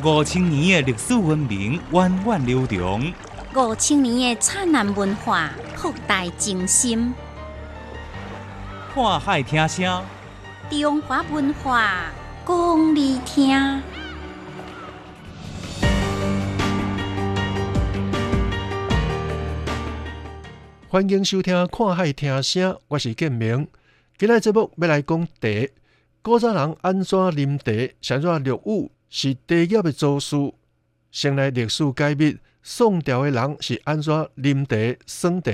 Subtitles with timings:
[0.00, 3.12] 五千年的历史文明源远流长，
[3.54, 7.12] 五千年的灿烂文化博大精深。
[8.94, 10.02] 看海听声，
[10.70, 12.06] 中华文化
[12.46, 13.82] 讲你听。
[20.88, 23.68] 欢迎收听《看海听声》，我是建明。
[24.18, 25.48] 今日节目要来讲茶。
[26.22, 27.94] 古早人安怎啉茶？
[28.00, 30.34] 上怎落伍是茶叶的祖师。
[31.10, 35.52] 先来历史解密，宋朝的人是安怎啉茶、耍茶？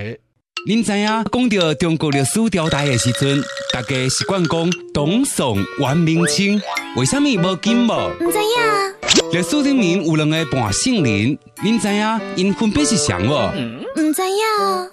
[0.64, 6.62] 您知影讲到中国历史朝代的时阵，大家习惯讲东宋、元、明、清，
[6.94, 8.12] 为什么无金无？
[8.20, 9.32] 唔知影。
[9.32, 13.50] 历史里面有两个半姓林，您知影因分别是谁无？
[13.96, 14.90] 唔知影。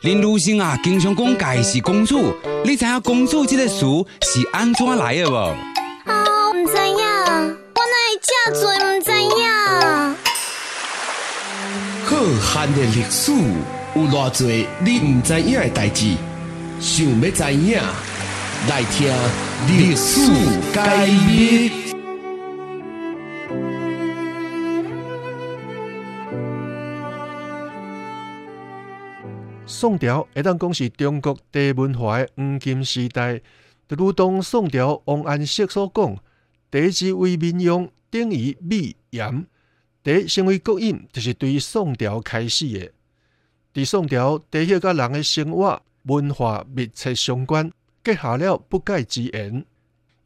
[0.00, 3.84] 林如生啊，经常讲家是公主，你知影公主这个词
[4.22, 5.54] 是安怎来的无？
[6.06, 7.03] 哦，唔知影，
[8.24, 9.38] 我哪会这多唔知影？
[12.06, 13.32] 浩瀚的历史
[13.94, 14.48] 有偌多
[14.80, 16.16] 你唔知影的代志，
[16.80, 17.78] 想要知影，
[18.68, 19.12] 来听
[19.68, 20.20] 历史
[20.72, 21.70] 解密。
[29.66, 33.42] 宋朝会当讲是中国茶文化的黄金时代，
[33.88, 36.16] 如同宋朝王安石所讲
[36.72, 39.44] ：“茶之为民用，等于米盐。”
[40.04, 42.92] 茶成为国饮，就是对宋朝开始的。
[43.72, 47.72] 伫宋朝，茶叶甲人的生活文化密切相关，
[48.04, 49.64] 结下了不解之缘。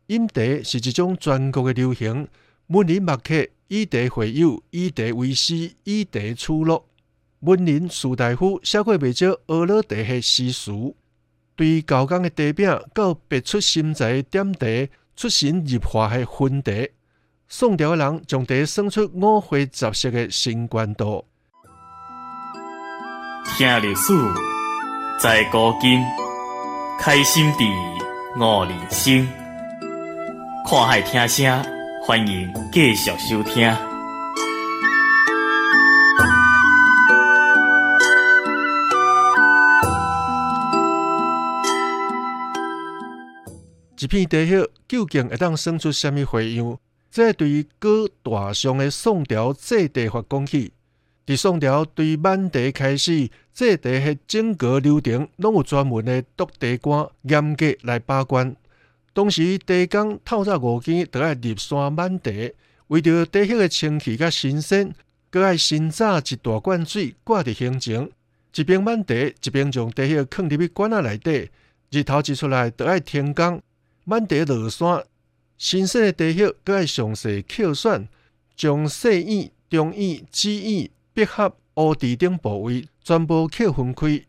[0.09, 2.29] 饮茶是一种全国的流行，
[2.67, 6.85] 文人墨客以茶会友，以茶为师，以茶处乐。
[7.41, 10.73] 文人士大夫写过未少俄罗茶的诗词，
[11.55, 14.67] 对于高工的茶饼到别出心裁点茶、
[15.15, 16.73] 出神入化的熏茶，
[17.51, 21.25] 宋朝的人将茶算出五花杂色的新冠度。
[23.57, 24.13] 听历史，
[25.19, 25.99] 在古今，
[27.01, 27.65] 开心地
[28.37, 29.27] 悟人生，
[30.69, 31.65] 看海听声，
[32.05, 33.75] 欢迎继续收听。
[44.01, 46.79] 一片茶叶究竟会当生出什么花样？
[47.11, 50.73] 这对于各大上的宋朝制茶法讲起，
[51.27, 58.55] 伫宋朝对满地开始制茶的整个流程，拢有专门的督茶官严格来把关。
[59.13, 62.53] 当时茶工透早五更，就要入山满地，
[62.89, 64.95] 为着茶叶的清气甲新鲜，
[65.31, 68.09] 搁爱先榨一大罐水挂伫胸前，
[68.55, 71.51] 一边满地，一边将茶叶放入去罐仔内底。
[71.91, 73.61] 日头一出来，就要天光。
[74.05, 75.03] 满地落山，
[75.59, 78.09] 新鲜的茶叶搁爱详细挑选，
[78.57, 84.25] 将细叶、中叶、枝叶、笔盒、乌蒂等部位全部刻分开。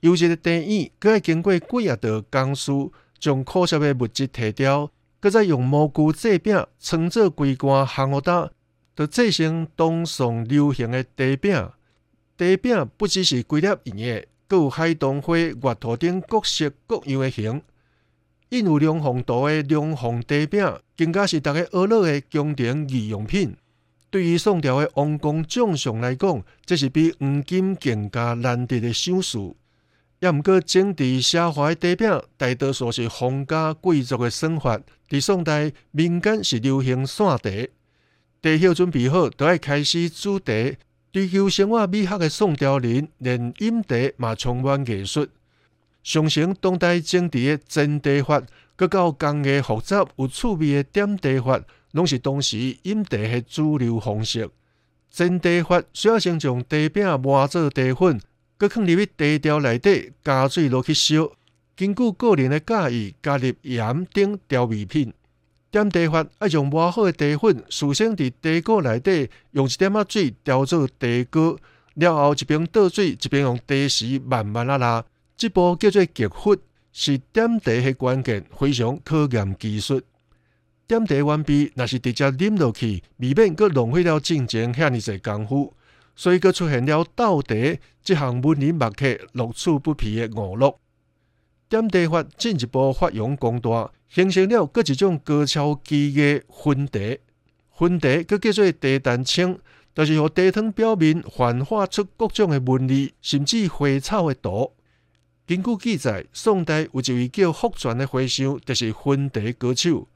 [0.00, 2.72] 优质的茶叶搁爱经过几啊道工序，
[3.18, 8.50] 将可惜的物质提掉，搁再用蘑菇制饼，称作龟干烘糊蛋，
[8.94, 11.70] 就制成东宋流行的茶饼。
[12.38, 17.60] 茶饼不只是规粒圆的，搁有海棠花、月桃等各式各样的形。
[18.52, 23.56] 印有龙凤图的龙凤茶饼，更加是大家娱乐的宫廷御用品。
[24.10, 29.38] 对于宋朝的王公将相来讲，这是比黄金更加难得的赏赐。
[30.20, 34.78] 也毋过，整治奢华的茶饼，大多数是皇家贵族的生活。
[35.08, 37.50] 伫宋代，民间是流行散茶，
[38.42, 40.52] 茶叶准备好，就要开始煮茶。
[41.10, 45.26] 追求生活美学的宋朝人，连饮茶嘛充满艺术。
[46.02, 48.42] 上承当代政治的煎茶法，
[48.74, 51.60] 搁到工艺复杂有趣味的点茶法，
[51.92, 54.50] 拢是当时饮茶的主流方式。
[55.10, 58.20] 煎茶法需要先将茶饼磨做茶粉，
[58.58, 61.30] 搁放入去茶条内底，加水落去烧。
[61.76, 65.12] 根据个人的介意，加入盐等调味品。
[65.70, 71.56] 点茶法要将磨好的茶粉，事先伫茶锅内底用一点仔水调做茶膏，
[71.94, 75.04] 了后一边倒水，一边用茶匙慢慢啊拉。
[75.42, 76.56] 这步叫做结粉，
[76.92, 80.00] 是点茶的关键，非常考验技术。
[80.86, 85.74] 点茶完毕，若是直接啉落去，未免阁浪费了进前遐尼侪功夫，
[86.14, 87.56] 所以阁出现了倒茶
[88.04, 90.78] 这项文人墨客乐此不疲的娱乐。
[91.68, 97.00] 点茶法进一步发扬光大，形成了各一种高超技艺熏茶。
[97.76, 99.58] 熏茶阁叫做茶蛋清，
[99.92, 104.70] 就是让茶汤表面幻化出各种的纹理，甚至花草的图。
[105.44, 110.08] 根据记载，宋代有一位叫福传的和尚，就是熏茶高手。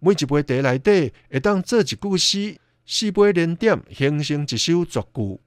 [0.00, 5.40] 每一杯茶内底会当做一句诗，四杯连点形成一首绝句。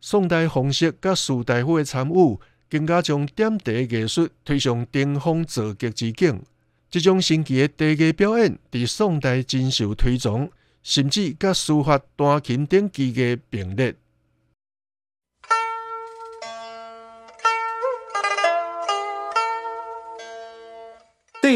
[0.00, 2.38] 宋代方式甲士大夫的参与，
[2.70, 6.42] 更加将点茶艺术推上登峰造极之境。
[6.88, 10.50] 这种神奇的茶艺表演，伫宋代真受推崇，
[10.82, 13.94] 甚至甲书法、弹琴等技艺并列。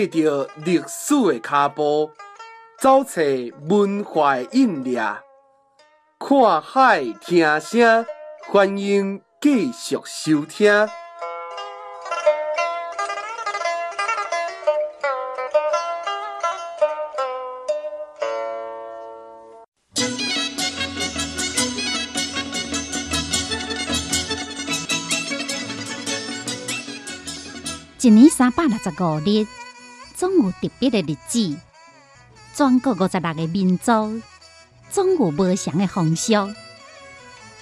[0.07, 2.11] 跟着历史的脚步，
[2.79, 3.21] 走找
[3.69, 4.99] 文化的印掠，
[6.19, 8.07] 看海听声，
[8.49, 10.89] 欢迎继续收听。
[28.03, 29.47] 一年三百六十五日，
[30.31, 31.57] 总有特别的日子。
[32.55, 34.23] 全国五十六个民族，
[34.91, 36.33] 总有不同的风俗、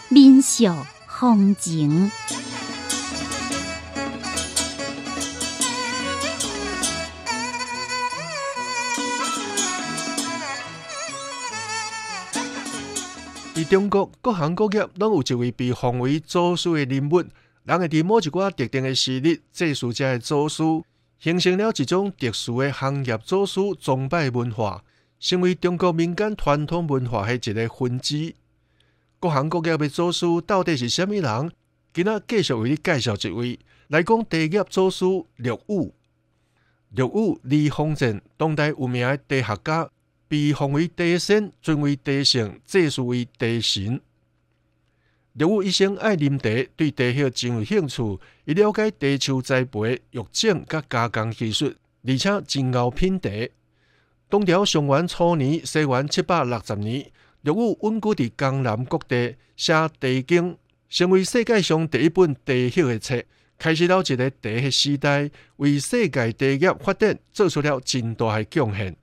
[0.09, 0.67] 民俗、
[1.07, 2.11] 风情。
[13.55, 17.25] 伫中国各行各业，拢有一位被奉为祖师的人物。
[17.65, 20.63] 人会伫某一寡特定的时日，祭祀者的祖师，
[21.19, 24.85] 形成了一种特殊的行业祖师崇拜文化，
[25.19, 28.35] 成为中国民间传统文化的一个分支。
[29.19, 31.51] 各行各业的祖师到底是虾米人？
[31.93, 35.05] 今仔继续为你介绍一位，来讲地业祖师
[35.37, 35.93] 陆羽。
[36.95, 39.91] 陆羽李丰镇，当代有名的地学家，
[40.29, 44.01] 被奉为地仙，尊为地圣，祭祀为地神。
[45.39, 48.19] 陆羽一生爱啉茶，对茶叶真有兴趣。
[48.45, 51.73] 伊了解茶树栽培、育种、甲加工技术，
[52.05, 53.31] 而且真熬品茶。
[54.29, 57.09] 东朝上元初年，西元七百六十年，
[57.43, 59.91] 陆羽稳居伫江南各地，写《茶
[60.27, 60.53] 经》，
[60.91, 63.23] 成为世界上第一本茶叶的册，
[63.57, 68.97] 开始了一个茶的时代，为世界茶叶发展做出了真大的贡献。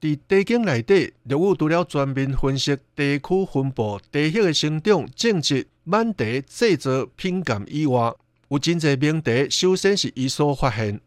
[0.00, 8.14] 伫茶经内底，陆羽除了全面分析地区分布、茶叶的生长、种植、满地制作、品鉴以外，
[8.46, 11.00] 有真侪名茶首先是伊所发现。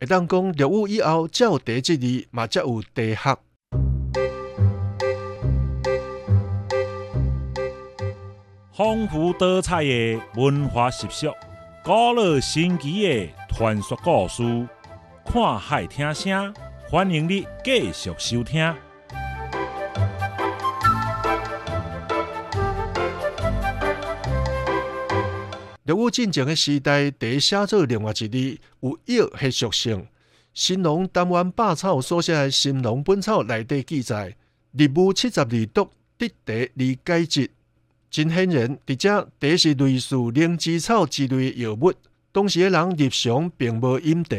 [0.00, 3.38] 会当讲陆羽以后，才有茶之字，嘛才有茶学。
[8.72, 11.30] 丰富多彩的文化习俗，
[11.84, 14.42] 古老神奇的传说故事，
[15.26, 16.54] 看海听声。
[16.90, 18.74] 欢迎你继续收听。
[25.84, 30.04] 陆羽进前的时代，茶写作另外一字，有药学属性。
[30.52, 34.34] 新农单元百草所写的《新农本草》内底记载：
[34.76, 35.88] 日务七十二毒，
[36.18, 37.50] 得茶而解疾。
[38.10, 41.92] 真显然，伫遮茶是类似灵芝草之类药物。
[42.32, 44.36] 当时的人日常并无饮茶。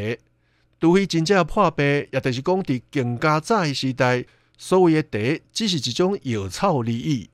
[0.82, 4.26] 除非真正破病，也就是讲伫更加早的时代，
[4.58, 7.30] 所谓的茶只是一种药草而已。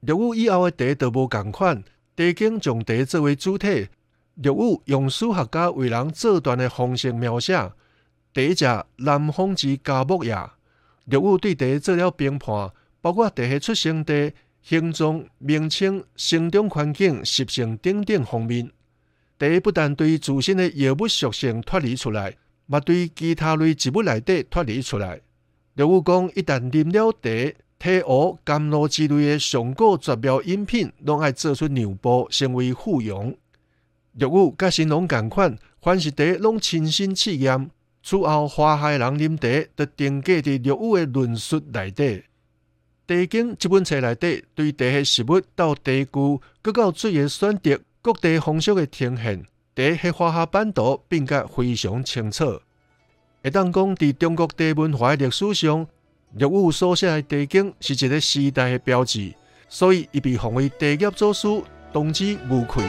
[0.00, 1.84] 陆羽以后的茶都无共款，
[2.16, 3.88] 茶经将茶作为主体。
[4.34, 7.54] 陆羽用史学家为人做段的方式描写
[8.34, 10.36] 茶者南方之嘉木也。
[11.04, 18.72] 陆羽对茶做了评判，包括茶的出生地、形状、名称、生长环境、习性等等方面。
[19.38, 22.34] 茶不但对自身的药物属性脱离出来。
[22.72, 25.20] 嘛，对其他类植物内底脱离出来。
[25.74, 33.36] 陆羽讲，一旦啉了茶、体乌、甘露之类的上古绝妙饮品，拢爱做出尿布，成为附庸。
[34.14, 37.70] 陆羽甲新农共款，凡是茶拢亲身试验。
[38.02, 42.02] 此后，花海人啉茶，都定格伫陆羽的论述内底。
[43.06, 49.44] 《茶经》这本册内底，对茶的食物到茶具，各到水的选择，各地风俗的呈现。
[49.74, 52.60] 茶迄花下半岛并甲非常清楚，
[53.42, 55.86] 会当讲伫中国茶文化历史上，
[56.34, 59.32] 陆羽所写的《地经》是一个时代的标志，
[59.68, 61.48] 所以伊被奉为茶业祖师，
[61.92, 62.84] 当之无愧。